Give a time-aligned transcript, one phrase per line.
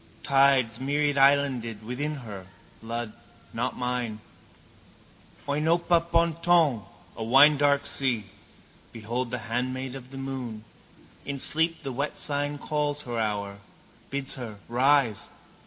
[0.23, 2.47] Tides, myriadislanded, within her,
[2.81, 3.13] blood
[3.53, 4.19] not mine,
[5.47, 6.81] oinopa ponton,
[7.15, 8.25] a winedark sea.
[8.91, 10.63] Behold the handmaid of the moon.
[11.23, 13.59] In sleep the wet sign calls her hour,
[14.09, 15.29] bids her rise.